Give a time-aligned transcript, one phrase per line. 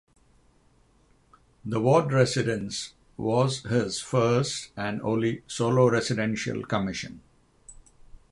[1.63, 7.21] The Ward residence was his first and only solo residential commission.